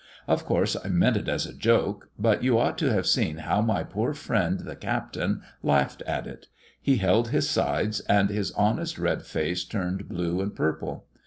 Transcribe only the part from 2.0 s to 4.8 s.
But you ought to have seen how my poor friend, the